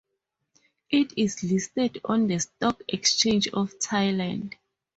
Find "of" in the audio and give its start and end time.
3.49-3.77